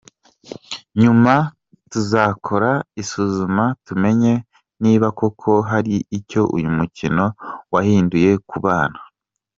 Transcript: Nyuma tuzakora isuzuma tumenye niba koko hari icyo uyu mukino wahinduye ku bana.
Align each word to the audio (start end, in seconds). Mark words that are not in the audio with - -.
Nyuma 1.01 1.33
tuzakora 1.91 2.71
isuzuma 3.01 3.63
tumenye 3.85 4.31
niba 4.83 5.07
koko 5.19 5.51
hari 5.69 5.95
icyo 6.17 6.41
uyu 6.55 6.69
mukino 6.77 7.25
wahinduye 7.73 8.31
ku 8.49 8.57
bana. 8.65 8.99